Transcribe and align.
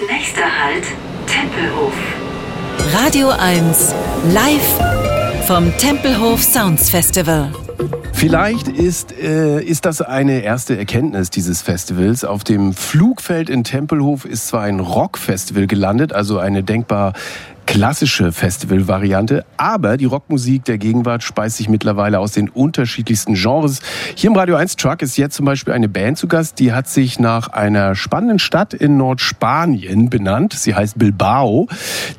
Nächster 0.00 0.42
Halt, 0.42 0.84
Tempelhof. 1.26 1.92
Radio 2.94 3.28
1, 3.28 3.94
live 4.32 4.80
vom 5.46 5.76
Tempelhof 5.76 6.42
Sounds 6.42 6.88
Festival. 6.88 7.52
Vielleicht 8.14 8.68
ist, 8.68 9.12
äh, 9.12 9.62
ist 9.62 9.84
das 9.84 10.00
eine 10.00 10.40
erste 10.40 10.78
Erkenntnis 10.78 11.28
dieses 11.28 11.60
Festivals. 11.60 12.24
Auf 12.24 12.42
dem 12.42 12.72
Flugfeld 12.72 13.50
in 13.50 13.64
Tempelhof 13.64 14.24
ist 14.24 14.48
zwar 14.48 14.62
ein 14.62 14.80
Rockfestival 14.80 15.66
gelandet, 15.66 16.14
also 16.14 16.38
eine 16.38 16.62
denkbar 16.62 17.12
klassische 17.66 18.32
Festivalvariante, 18.32 19.44
aber 19.56 19.96
die 19.96 20.04
Rockmusik 20.04 20.64
der 20.64 20.78
Gegenwart 20.78 21.22
speist 21.22 21.56
sich 21.56 21.68
mittlerweile 21.68 22.18
aus 22.18 22.32
den 22.32 22.48
unterschiedlichsten 22.48 23.34
Genres. 23.34 23.80
Hier 24.14 24.30
im 24.30 24.36
Radio 24.36 24.56
1 24.56 24.76
Truck 24.76 25.02
ist 25.02 25.16
jetzt 25.16 25.36
zum 25.36 25.46
Beispiel 25.46 25.72
eine 25.72 25.88
Band 25.88 26.18
zu 26.18 26.28
Gast, 26.28 26.58
die 26.58 26.72
hat 26.72 26.88
sich 26.88 27.18
nach 27.18 27.48
einer 27.48 27.94
spannenden 27.94 28.38
Stadt 28.38 28.74
in 28.74 28.96
Nordspanien 28.96 30.10
benannt. 30.10 30.52
Sie 30.54 30.74
heißt 30.74 30.98
Bilbao. 30.98 31.68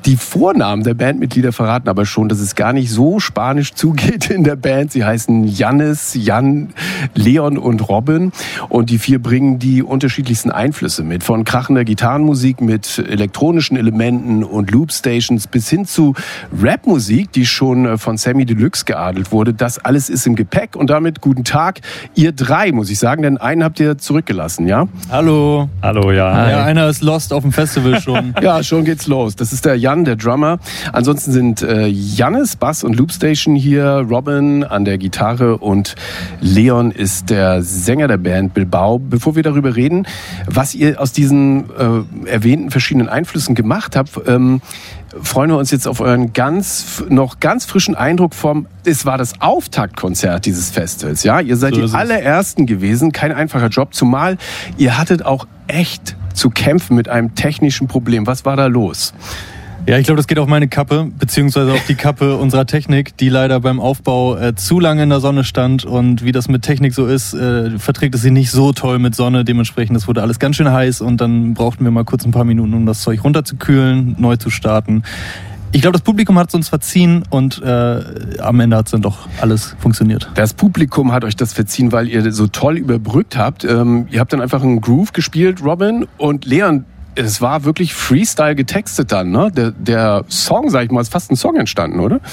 Die 0.06 0.16
Vornamen 0.16 0.84
der 0.84 0.94
Bandmitglieder 0.94 1.52
verraten 1.52 1.90
aber 1.90 2.06
schon, 2.06 2.30
dass 2.30 2.40
es 2.40 2.56
gar 2.56 2.74
nicht 2.74 2.92
so 2.92 3.20
spanisch 3.20 3.74
zugeht 3.74 4.30
in 4.30 4.44
der 4.44 4.56
Band. 4.56 4.92
Sie 4.92 5.04
heißen 5.04 5.48
Jannis, 5.48 6.16
Jan, 6.16 6.74
Leon 7.14 7.58
und 7.58 7.88
Robin 7.90 8.32
und 8.70 8.90
die 8.90 8.98
vier 8.98 9.22
bringen 9.22 9.60
die 9.60 9.84
unterschiedlichsten 9.84 10.52
Einflüsse 10.52 11.04
mit. 11.04 11.24
Von 11.24 11.44
krachender 11.44 11.84
Gitarrenmusik 11.84 12.62
mit 12.62 12.98
elektronischen 12.98 13.78
Elementen 13.78 14.44
und 14.44 14.72
Loopstations 14.72 15.33
Sessions 15.34 15.48
bis 15.48 15.70
hin 15.70 15.86
zu 15.86 16.14
Rapmusik, 16.62 17.32
die 17.32 17.46
schon 17.46 17.86
äh, 17.86 17.98
von 17.98 18.18
Sammy 18.18 18.46
Deluxe 18.46 18.86
geadelt 18.86 19.32
wurde. 19.32 19.54
Das 19.54 19.80
alles 19.80 20.10
ist 20.10 20.28
im 20.28 20.36
Gepäck 20.36 20.76
und 20.76 20.90
damit 20.90 21.22
guten 21.22 21.44
Tag, 21.44 21.82
ihr 22.16 22.32
drei, 22.32 22.72
muss 22.72 22.90
ich 22.90 23.00
sagen, 23.00 23.24
denn 23.24 23.38
einen 23.38 23.64
habt 23.64 23.80
ihr 23.80 23.98
zurückgelassen, 23.98 24.68
ja? 24.68 24.88
Hallo. 25.10 25.70
Hallo, 25.82 26.12
ja. 26.12 26.34
Hi. 26.34 26.52
Ja, 26.52 26.64
einer 26.66 26.88
ist 26.88 27.02
lost 27.02 27.34
auf 27.34 27.44
dem 27.44 27.52
Festival 27.52 28.02
schon. 28.02 28.34
ja, 28.42 28.64
schon 28.64 28.86
geht's 28.86 29.08
los. 29.08 29.36
Das 29.36 29.54
ist 29.54 29.66
der 29.66 29.76
Jan, 29.76 30.06
der 30.06 30.16
Drummer. 30.16 30.60
Ansonsten 30.92 31.32
sind 31.32 31.62
äh, 31.62 31.88
Jannis, 31.88 32.56
Bass 32.56 32.84
und 32.84 32.96
Loopstation 32.96 33.56
hier, 33.56 34.06
Robin 34.10 34.64
an 34.64 34.86
der 34.86 34.98
Gitarre 34.98 35.58
und 35.58 35.96
Leon 36.42 36.92
ist 36.92 37.30
der 37.30 37.64
Sänger 37.64 38.08
der 38.08 38.18
Band 38.18 38.54
Bilbao. 38.54 39.00
Bevor 39.00 39.36
wir 39.36 39.44
darüber 39.44 39.76
reden, 39.76 40.06
was 40.46 40.76
ihr 40.76 41.00
aus 41.00 41.12
diesen 41.12 41.70
äh, 41.78 42.30
erwähnten 42.30 42.72
verschiedenen 42.72 43.10
Einflüssen 43.10 43.56
gemacht 43.56 43.96
habt, 43.96 44.12
ähm, 44.28 44.62
freuen 45.22 45.52
wir 45.52 45.58
uns 45.58 45.72
jetzt 45.72 45.88
auf 45.88 46.00
euren 46.00 46.34
ganz, 46.34 47.04
noch 47.10 47.40
ganz 47.40 47.66
frischen 47.66 47.96
Eindruck 47.96 48.34
vom, 48.34 48.68
es 48.86 49.06
war 49.06 49.18
das 49.18 49.40
Auftaktkonzert 49.42 50.46
dieses 50.46 50.72
Festivals, 50.72 51.24
ja? 51.24 51.40
Ihr 51.40 51.58
seid 51.58 51.76
so 51.76 51.86
die 51.86 51.94
allerersten 51.94 52.66
gewesen, 52.66 53.12
kein 53.12 53.32
einfacher 53.32 53.68
Job, 53.68 53.94
zumal 53.94 54.38
ihr 54.78 54.98
hattet 54.98 55.26
auch 55.26 55.48
echt 55.68 56.16
zu 56.34 56.50
kämpfen 56.50 56.96
mit 56.96 57.10
einem 57.10 57.36
technischen 57.36 57.88
Problem. 57.88 58.28
Was 58.28 58.46
war 58.46 58.56
da 58.56 58.68
los? 58.68 59.14
Ja, 59.86 59.98
ich 59.98 60.06
glaube, 60.06 60.16
das 60.16 60.28
geht 60.28 60.40
auf 60.40 60.48
meine 60.48 60.70
Kappe, 60.70 61.12
beziehungsweise 61.20 61.74
auf 61.74 61.86
die 61.88 61.96
Kappe 61.96 62.38
unserer 62.38 62.66
Technik, 62.66 63.18
die 63.18 63.28
leider 63.28 63.60
beim 63.60 63.82
Aufbau 63.82 64.38
äh, 64.38 64.56
zu 64.56 64.80
lange 64.80 65.04
in 65.04 65.10
der 65.10 65.20
Sonne 65.20 65.44
stand. 65.44 65.84
Und 65.84 66.24
wie 66.24 66.32
das 66.32 66.48
mit 66.48 66.62
Technik 66.62 66.94
so 66.94 67.06
ist, 67.06 67.34
äh, 67.34 67.78
verträgt 67.78 68.16
es 68.16 68.22
sich 68.22 68.32
nicht 68.32 68.50
so 68.50 68.72
toll 68.72 68.98
mit 68.98 69.14
Sonne. 69.14 69.44
Dementsprechend, 69.44 69.98
es 69.98 70.08
wurde 70.08 70.22
alles 70.22 70.40
ganz 70.40 70.56
schön 70.56 70.72
heiß 70.72 71.02
und 71.02 71.20
dann 71.20 71.54
brauchten 71.54 71.84
wir 71.84 71.92
mal 71.92 72.06
kurz 72.06 72.24
ein 72.24 72.32
paar 72.32 72.46
Minuten, 72.46 72.74
um 72.74 72.86
das 72.86 73.02
Zeug 73.02 73.26
runterzukühlen, 73.26 74.16
neu 74.18 74.38
zu 74.38 74.50
starten. 74.50 75.04
Ich 75.74 75.82
glaube, 75.82 75.94
das 75.94 76.04
Publikum 76.04 76.40
hat 76.40 76.48
es 76.48 76.56
uns 76.56 76.70
verziehen 76.70 77.24
und 77.30 77.62
äh, 77.62 78.40
am 78.40 78.60
Ende 78.62 78.78
hat 78.78 78.86
es 78.86 78.92
dann 78.94 79.02
doch 79.02 79.28
alles 79.42 79.76
funktioniert. 79.80 80.30
Das 80.36 80.54
Publikum 80.54 81.12
hat 81.12 81.26
euch 81.26 81.36
das 81.36 81.52
verziehen, 81.52 81.92
weil 81.92 82.08
ihr 82.08 82.32
so 82.32 82.48
toll 82.48 82.78
überbrückt 82.78 83.38
habt. 83.38 83.66
Ähm, 83.66 84.08
ihr 84.12 84.22
habt 84.22 84.32
dann 84.32 84.40
einfach 84.40 84.62
einen 84.62 84.80
Groove 84.80 85.12
gespielt, 85.12 85.62
Robin. 85.62 86.06
Und 86.18 86.46
Leon, 86.46 86.86
es 87.16 87.42
war 87.42 87.64
wirklich 87.64 87.94
Freestyle 87.94 88.56
getextet 88.56 89.12
dann, 89.12 89.32
ne? 89.32 89.52
Der, 89.56 89.72
der 89.72 90.26
Song, 90.28 90.70
sag 90.70 90.86
ich 90.86 90.92
mal, 90.92 91.02
ist 91.02 91.12
fast 91.12 91.32
ein 91.32 91.36
Song 91.36 91.56
entstanden, 91.56 92.00
oder? 92.00 92.20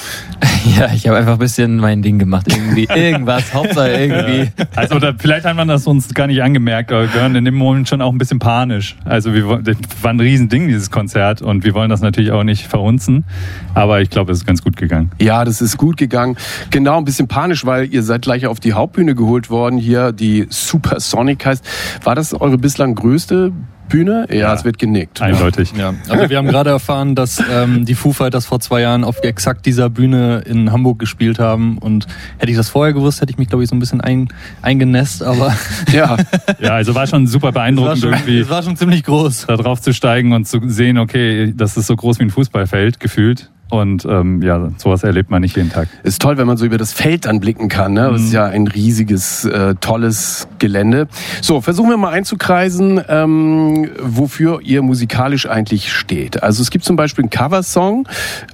Ja, 0.79 0.93
ich 0.93 1.09
habe 1.09 1.17
einfach 1.17 1.33
ein 1.33 1.39
bisschen 1.39 1.79
mein 1.79 2.03
Ding 2.03 2.19
gemacht, 2.19 2.47
irgendwie. 2.49 2.87
Irgendwas, 2.95 3.55
Hauptsache 3.55 3.93
irgendwie. 3.93 4.51
Also 4.77 4.97
oder 4.97 5.15
vielleicht 5.19 5.47
hat 5.47 5.57
man 5.57 5.69
das 5.69 5.87
uns 5.87 6.13
gar 6.13 6.27
nicht 6.27 6.43
angemerkt, 6.43 6.93
aber 6.93 7.13
wir 7.13 7.21
waren 7.23 7.35
in 7.35 7.47
dem 7.47 7.55
Moment 7.55 7.89
schon 7.89 8.03
auch 8.03 8.13
ein 8.13 8.19
bisschen 8.19 8.39
panisch. 8.41 8.95
Also 9.07 9.33
wir 9.33 9.61
das 9.63 9.77
war 10.03 10.11
ein 10.11 10.21
Riesending, 10.21 10.69
dieses 10.69 10.91
Konzert, 10.91 11.41
und 11.41 11.65
wir 11.65 11.73
wollen 11.73 11.89
das 11.89 12.03
natürlich 12.03 12.33
auch 12.33 12.45
nicht 12.45 12.67
verhunzen. 12.67 13.25
Aber 13.75 14.03
ich 14.03 14.11
glaube, 14.11 14.33
es 14.33 14.39
ist 14.39 14.47
ganz 14.47 14.63
gut 14.63 14.77
gegangen. 14.77 15.11
Ja, 15.19 15.47
das 15.47 15.63
ist 15.63 15.79
gut 15.79 15.97
gegangen. 15.97 16.37
Genau, 16.71 16.99
ein 16.99 17.05
bisschen 17.05 17.27
panisch, 17.27 17.65
weil 17.65 17.93
ihr 17.93 18.03
seid 18.03 18.23
gleich 18.23 18.47
auf 18.47 18.61
die 18.61 18.75
Hauptbühne 18.75 19.15
geholt 19.15 19.49
worden, 19.49 19.79
hier, 19.79 20.13
die 20.13 20.47
Supersonic 20.51 21.47
heißt. 21.47 21.65
War 22.05 22.15
das 22.15 22.35
eure 22.35 22.59
bislang 22.59 22.95
größte 22.95 23.53
Bühne? 23.91 24.27
Ja, 24.31 24.37
ja, 24.37 24.55
es 24.55 24.65
wird 24.65 24.79
genickt. 24.79 25.21
Eindeutig. 25.21 25.73
Ja. 25.77 25.93
Also 26.09 26.31
wir 26.31 26.39
haben 26.39 26.49
gerade 26.49 26.71
erfahren, 26.71 27.15
dass 27.15 27.43
ähm, 27.53 27.85
die 27.85 27.95
Foo 27.95 28.13
Fighters 28.13 28.47
vor 28.47 28.61
zwei 28.61 28.81
Jahren 28.81 29.05
auf 29.05 29.23
exakt 29.23 29.67
dieser 29.67 29.91
Bühne 29.91 30.43
in 30.47 30.73
Hamburg 30.73 30.99
gespielt 30.99 31.39
haben. 31.39 31.77
Und 31.77 32.07
hätte 32.39 32.51
ich 32.51 32.57
das 32.57 32.71
vorher 32.71 32.95
gewusst, 32.95 33.21
hätte 33.21 33.33
ich 33.33 33.39
mich, 33.39 33.49
glaube 33.49 33.63
ich, 33.63 33.69
so 33.69 33.77
ein 33.77 33.81
bisschen 33.81 34.01
ein, 34.01 34.29
eingenässt. 34.63 35.23
Aber 35.23 35.55
ja. 35.93 36.17
ja, 36.59 36.71
also 36.71 36.95
war 36.95 37.07
schon 37.07 37.27
super 37.27 37.53
beeindruckend 37.53 37.97
es 37.97 38.01
schon, 38.01 38.13
irgendwie. 38.13 38.39
Es 38.39 38.49
war 38.49 38.63
schon 38.63 38.77
ziemlich 38.77 39.05
groß. 39.05 39.47
Da 39.47 39.57
drauf 39.57 39.83
zu 39.83 39.93
steigen 39.93 40.33
und 40.33 40.49
zu 40.49 40.61
sehen, 40.67 40.97
okay, 40.97 41.53
das 41.55 41.77
ist 41.77 41.87
so 41.87 41.97
groß 41.97 42.19
wie 42.21 42.25
ein 42.25 42.31
Fußballfeld 42.31 43.01
gefühlt. 43.01 43.51
Und 43.71 44.05
ähm, 44.05 44.43
ja, 44.43 44.71
sowas 44.77 45.05
erlebt 45.05 45.31
man 45.31 45.43
nicht 45.43 45.57
jeden 45.57 45.71
Tag. 45.71 45.89
Ist 46.03 46.21
toll, 46.21 46.37
wenn 46.39 46.47
man 46.47 46.57
so 46.57 46.65
über 46.67 46.77
das 46.77 46.93
Feld 46.93 47.27
dann 47.27 47.39
blicken 47.39 47.69
kann. 47.69 47.93
Ne? 47.93 48.11
Das 48.11 48.21
ist 48.21 48.29
mhm. 48.29 48.35
ja 48.35 48.47
ein 48.47 48.67
riesiges, 48.67 49.45
äh, 49.45 49.77
tolles 49.81 50.49
Gelände. 50.59 51.07
So, 51.41 51.61
versuchen 51.61 51.89
wir 51.89 51.97
mal 51.97 52.11
einzukreisen, 52.11 53.01
ähm, 53.09 53.89
wofür 54.03 54.61
ihr 54.63 54.83
musikalisch 54.83 55.49
eigentlich 55.49 55.93
steht. 55.93 56.43
Also 56.43 56.63
es 56.63 56.71
gibt 56.71 56.85
zum 56.85 56.97
Beispiel 56.97 57.23
einen 57.23 57.31
Coversong 57.31 58.09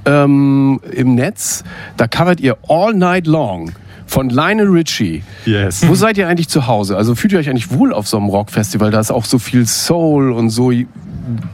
ähm, 0.05 0.81
im 0.93 1.15
Netz, 1.15 1.65
da 1.97 2.07
covert 2.07 2.41
ihr 2.41 2.59
All 2.69 2.93
Night 2.93 3.27
Long 3.27 3.73
von 4.07 4.29
Lionel 4.29 4.69
Richie. 4.69 5.23
Yes. 5.47 5.87
Wo 5.89 5.95
seid 5.95 6.19
ihr 6.19 6.29
eigentlich 6.29 6.49
zu 6.49 6.67
Hause? 6.67 6.97
Also 6.97 7.15
fühlt 7.15 7.33
ihr 7.33 7.39
euch 7.39 7.49
eigentlich 7.49 7.73
wohl 7.73 7.93
auf 7.93 8.07
so 8.07 8.19
einem 8.19 8.29
Rockfestival? 8.29 8.91
Da 8.91 9.01
ist 9.01 9.11
auch 9.11 9.25
so 9.25 9.39
viel 9.39 9.67
Soul 9.67 10.31
und 10.31 10.51
so 10.51 10.71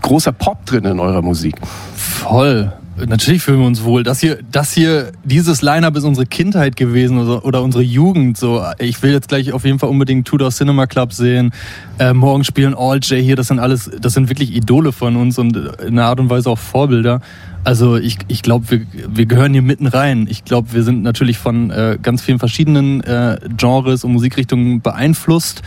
großer 0.02 0.32
Pop 0.32 0.66
drin 0.66 0.84
in 0.84 1.00
eurer 1.00 1.22
Musik. 1.22 1.54
Voll. 1.94 2.72
Natürlich 2.96 3.42
fühlen 3.42 3.60
wir 3.60 3.66
uns 3.66 3.84
wohl. 3.84 4.02
Das 4.02 4.20
hier, 4.20 4.38
das 4.50 4.72
hier, 4.72 5.12
dieses 5.24 5.62
Line-Up 5.62 5.96
ist 5.96 6.04
unsere 6.04 6.26
Kindheit 6.26 6.76
gewesen 6.76 7.18
oder, 7.18 7.44
oder, 7.44 7.62
unsere 7.62 7.82
Jugend. 7.82 8.36
So, 8.36 8.62
ich 8.78 9.02
will 9.02 9.12
jetzt 9.12 9.28
gleich 9.28 9.52
auf 9.52 9.64
jeden 9.64 9.78
Fall 9.78 9.88
unbedingt 9.88 10.26
Tudor 10.28 10.50
Cinema 10.50 10.86
Club 10.86 11.12
sehen. 11.12 11.52
Äh, 11.98 12.12
morgen 12.12 12.44
spielen 12.44 12.74
All 12.74 12.98
J 12.98 13.20
hier. 13.20 13.36
Das 13.36 13.48
sind 13.48 13.58
alles, 13.58 13.90
das 14.00 14.12
sind 14.12 14.28
wirklich 14.28 14.54
Idole 14.54 14.92
von 14.92 15.16
uns 15.16 15.38
und 15.38 15.56
in 15.56 15.98
einer 15.98 16.04
Art 16.04 16.20
und 16.20 16.28
Weise 16.28 16.50
auch 16.50 16.58
Vorbilder. 16.58 17.20
Also 17.64 17.96
ich, 17.96 18.18
ich 18.26 18.42
glaube, 18.42 18.70
wir, 18.70 18.80
wir 18.92 19.26
gehören 19.26 19.52
hier 19.52 19.62
mitten 19.62 19.86
rein. 19.86 20.26
Ich 20.28 20.44
glaube, 20.44 20.72
wir 20.72 20.82
sind 20.82 21.02
natürlich 21.02 21.38
von 21.38 21.70
äh, 21.70 21.96
ganz 22.02 22.20
vielen 22.20 22.40
verschiedenen 22.40 23.02
äh, 23.02 23.38
Genres 23.56 24.02
und 24.02 24.12
Musikrichtungen 24.12 24.80
beeinflusst, 24.80 25.62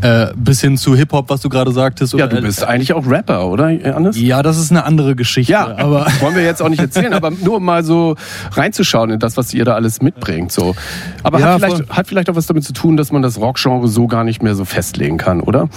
äh, 0.00 0.28
bis 0.34 0.60
hin 0.60 0.76
zu 0.76 0.96
Hip-Hop, 0.96 1.30
was 1.30 1.42
du 1.42 1.48
gerade 1.48 1.70
sagtest. 1.70 2.14
Ja, 2.14 2.26
du 2.26 2.40
bist 2.40 2.64
eigentlich 2.64 2.92
auch 2.92 3.06
Rapper, 3.06 3.46
oder, 3.46 3.66
Anders? 3.94 4.18
Ja, 4.18 4.42
das 4.42 4.58
ist 4.58 4.72
eine 4.72 4.84
andere 4.84 5.14
Geschichte. 5.14 5.52
Ja, 5.52 5.76
aber 5.76 6.06
wollen 6.20 6.34
wir 6.34 6.42
jetzt 6.42 6.60
auch 6.60 6.68
nicht 6.68 6.80
erzählen, 6.80 7.12
aber 7.12 7.30
nur 7.30 7.56
um 7.56 7.64
mal 7.64 7.84
so 7.84 8.16
reinzuschauen 8.52 9.10
in 9.10 9.18
das, 9.20 9.36
was 9.36 9.54
ihr 9.54 9.64
da 9.64 9.74
alles 9.74 10.02
mitbringt. 10.02 10.50
So. 10.50 10.74
Aber 11.22 11.38
ja, 11.38 11.46
hat, 11.46 11.60
vielleicht, 11.60 11.90
hat 11.90 12.06
vielleicht 12.08 12.30
auch 12.30 12.34
was 12.34 12.46
damit 12.46 12.64
zu 12.64 12.72
tun, 12.72 12.96
dass 12.96 13.12
man 13.12 13.22
das 13.22 13.38
Rockgenre 13.38 13.86
so 13.86 14.08
gar 14.08 14.24
nicht 14.24 14.42
mehr 14.42 14.56
so 14.56 14.64
festlegen 14.64 15.16
kann, 15.16 15.40
oder? 15.40 15.68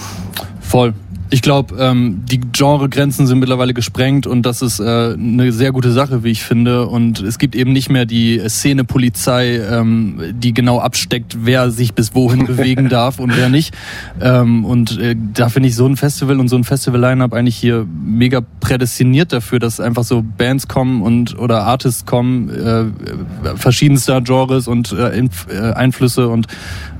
Voll. 0.60 0.94
Ich 1.32 1.42
glaube, 1.42 1.76
ähm, 1.78 2.24
die 2.24 2.40
Genregrenzen 2.40 3.28
sind 3.28 3.38
mittlerweile 3.38 3.72
gesprengt 3.72 4.26
und 4.26 4.42
das 4.42 4.62
ist 4.62 4.80
äh, 4.80 5.14
eine 5.14 5.52
sehr 5.52 5.70
gute 5.70 5.92
Sache, 5.92 6.24
wie 6.24 6.30
ich 6.30 6.42
finde. 6.42 6.88
Und 6.88 7.20
es 7.20 7.38
gibt 7.38 7.54
eben 7.54 7.72
nicht 7.72 7.88
mehr 7.88 8.04
die 8.04 8.40
Szene-Polizei, 8.48 9.58
ähm, 9.58 10.20
die 10.32 10.52
genau 10.52 10.80
absteckt, 10.80 11.36
wer 11.42 11.70
sich 11.70 11.94
bis 11.94 12.16
wohin 12.16 12.46
bewegen 12.46 12.88
darf 12.90 13.20
und 13.20 13.36
wer 13.36 13.48
nicht. 13.48 13.72
Ähm, 14.20 14.64
und 14.64 14.98
äh, 14.98 15.14
da 15.34 15.50
finde 15.50 15.68
ich 15.68 15.76
so 15.76 15.86
ein 15.86 15.96
Festival 15.96 16.40
und 16.40 16.48
so 16.48 16.56
ein 16.56 16.64
Festival-Line-Up 16.64 17.32
eigentlich 17.32 17.56
hier 17.56 17.86
mega 18.04 18.40
prädestiniert 18.58 19.32
dafür, 19.32 19.60
dass 19.60 19.78
einfach 19.78 20.02
so 20.02 20.24
Bands 20.36 20.66
kommen 20.66 21.00
und 21.00 21.38
oder 21.38 21.62
Artists 21.62 22.06
kommen, 22.06 22.48
äh, 22.48 23.56
verschiedenster 23.56 24.20
Genres 24.20 24.66
und 24.66 24.90
äh, 24.92 25.20
äh 25.20 25.72
Einflüsse 25.74 26.28
und 26.28 26.48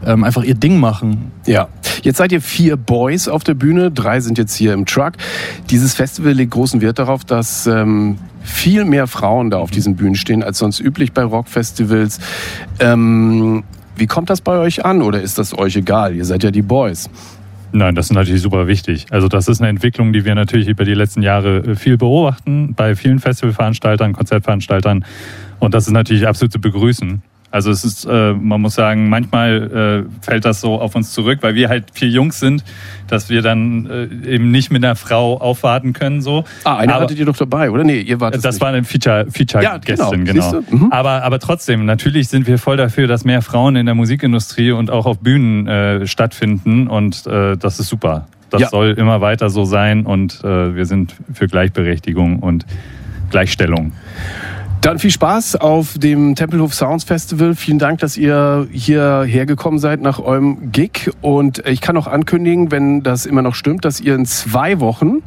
ähm, 0.07 0.23
einfach 0.23 0.45
ihr 0.45 0.55
Ding 0.55 0.79
machen. 0.79 1.33
Ja, 1.47 1.69
jetzt 2.03 2.19
seid 2.19 2.33
ihr 2.33 2.41
vier 2.41 2.77
Boys 2.77 3.29
auf 3.29 3.45
der 3.45 3.55
Bühne, 3.55 3.91
drei 3.91 4.20
sind 4.21 4.39
jetzt 4.39 4.55
hier 4.55 4.73
im 4.73 4.87
Truck. 4.87 5.13
Dieses 5.71 5.95
Festival 5.95 6.33
legt 6.33 6.53
großen 6.53 6.81
Wert 6.81 6.99
darauf, 6.99 7.25
dass 7.25 7.67
ähm, 7.67 8.19
viel 8.43 8.85
mehr 8.85 9.07
Frauen 9.07 9.51
da 9.51 9.59
auf 9.59 9.71
diesen 9.71 9.97
Bühnen 9.97 10.15
stehen 10.15 10.43
als 10.43 10.59
sonst 10.59 10.81
üblich 10.81 11.13
bei 11.13 11.23
Rockfestivals. 11.23 12.21
Ähm, 12.79 13.65
wie 13.97 14.07
kommt 14.07 14.31
das 14.31 14.41
bei 14.41 14.59
euch 14.59 14.85
an 14.85 15.03
oder 15.03 15.21
ist 15.21 15.39
das 15.39 15.57
euch 15.57 15.77
egal? 15.77 16.15
Ihr 16.17 16.25
seid 16.25 16.43
ja 16.43 16.51
die 16.51 16.63
Boys. 16.63 17.11
Nein, 17.73 17.95
das 17.95 18.07
ist 18.07 18.13
natürlich 18.13 18.43
super 18.43 18.67
wichtig. 18.67 19.07
Also 19.11 19.29
das 19.29 19.47
ist 19.47 19.61
eine 19.61 19.69
Entwicklung, 19.69 20.13
die 20.13 20.25
wir 20.25 20.35
natürlich 20.35 20.67
über 20.67 20.85
die 20.85 20.95
letzten 20.95 21.23
Jahre 21.23 21.59
äh, 21.59 21.75
viel 21.77 21.97
beobachten 21.97 22.75
bei 22.75 22.97
vielen 22.97 23.21
Festivalveranstaltern, 23.21 24.13
Konzertveranstaltern. 24.13 25.05
Und 25.61 25.75
das 25.75 25.87
ist 25.87 25.93
natürlich 25.93 26.27
absolut 26.27 26.53
zu 26.53 26.61
begrüßen. 26.61 27.23
Also 27.53 27.71
es 27.73 27.83
ist, 27.85 28.05
äh, 28.05 28.33
man 28.33 28.61
muss 28.61 28.77
sagen, 28.77 29.09
manchmal 29.09 30.07
äh, 30.07 30.25
fällt 30.25 30.45
das 30.45 30.61
so 30.61 30.81
auf 30.81 30.95
uns 30.95 31.13
zurück, 31.13 31.41
weil 31.43 31.57
wir 31.57 31.69
halt 31.69 31.87
vier 31.93 32.09
Jungs 32.09 32.39
sind, 32.39 32.63
dass 33.09 33.29
wir 33.29 33.43
dann 33.43 33.87
äh, 33.91 34.35
eben 34.35 34.53
nicht 34.53 34.71
mit 34.71 34.85
einer 34.85 34.95
Frau 34.95 35.37
aufwarten 35.41 35.93
können. 35.93 36.23
So. 36.23 36.45
Ah, 36.63 36.77
eine 36.77 36.95
Aber- 36.95 37.03
hattet 37.05 37.19
ihr 37.19 37.25
doch 37.27 37.37
dabei, 37.37 37.71
oder? 37.73 37.83
Nee, 37.83 38.01
ihr 38.03 38.21
wart 38.21 38.37
es 38.37 38.43
das 38.43 38.55
nicht. 38.55 38.63
war 38.63 38.69
eine 38.69 38.85
Feature, 38.85 39.27
Feature 39.33 39.65
Ja, 39.65 39.79
genau. 39.79 40.11
Genau. 40.13 40.63
Mhm. 40.71 40.93
Aber, 40.93 41.25
aber 41.25 41.41
trotzdem, 41.41 41.85
natürlich 41.87 42.29
sind 42.29 42.47
wir 42.47 42.57
voll 42.59 42.77
dafür, 42.77 43.09
dass 43.09 43.25
mehr 43.25 43.43
Frauen 43.43 43.75
in 43.75 43.87
der 43.87 43.97
Musikindustrie 43.97 44.71
und 44.71 44.91
auch 44.91 45.07
auf 45.07 45.19
Bühnen 45.19 45.67
äh, 45.67 46.07
stattfinden 46.07 46.87
und 46.87 47.27
äh, 47.27 47.57
das 47.57 47.81
ist 47.81 47.89
super. 47.89 48.29
Das 48.51 48.61
Ja. 48.63 48.69
soll 48.69 48.91
immer 48.93 49.21
weiter 49.21 49.51
so 49.51 49.65
sein 49.65 50.07
und 50.07 50.41
äh, 50.45 50.75
wir 50.77 50.87
sind 50.87 51.15
für 51.35 51.47
Gleichberechtigung 51.49 52.39
und 52.41 52.65
Gleichstellung. 53.31 53.93
Dann 54.81 54.99
viel 54.99 55.11
Spaß 55.11 55.57
auf 55.57 55.99
dem 55.99 56.35
Tempelhof 56.35 56.73
Sounds 56.73 57.05
Festival. 57.05 57.55
Vielen 57.55 57.79
Dank, 57.79 57.99
dass 58.01 58.17
ihr 58.17 58.67
hierher 58.73 59.45
gekommen 59.45 59.79
seid 59.79 60.01
nach 60.01 60.19
eurem 60.19 60.73
Gig. 60.73 61.11
Und 61.21 61.63
ich 61.67 61.83
kann 61.83 61.99
auch 61.99 62.07
ankündigen, 62.07 62.71
wenn 62.71 63.03
das 63.03 63.27
immer 63.27 63.43
noch 63.43 63.55
stimmt, 63.55 63.85
dass 63.85 64.01
ihr 64.01 64.15
in 64.15 64.25
zwei 64.25 64.81
Wochen 64.81 65.19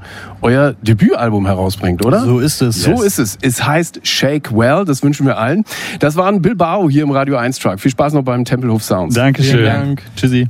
euer 0.41 0.73
Debütalbum 0.81 1.45
herausbringt, 1.45 2.03
oder? 2.03 2.21
So 2.21 2.39
ist 2.39 2.63
es. 2.63 2.81
So 2.81 3.03
ist 3.03 3.19
es. 3.19 3.37
Es 3.41 3.63
heißt 3.63 3.99
Shake 4.01 4.51
Well. 4.57 4.85
Das 4.85 5.03
wünschen 5.03 5.27
wir 5.27 5.37
allen. 5.37 5.65
Das 5.99 6.15
waren 6.15 6.41
Bilbao 6.41 6.89
hier 6.89 7.03
im 7.03 7.11
Radio 7.11 7.37
1 7.37 7.59
Truck. 7.59 7.79
Viel 7.79 7.91
Spaß 7.91 8.13
noch 8.13 8.23
beim 8.23 8.45
Tempelhof 8.45 8.83
Sounds. 8.83 9.13
Dankeschön. 9.13 9.59
Vielen 9.59 9.65
Dank. 9.65 10.01
Tschüssi. 10.15 10.47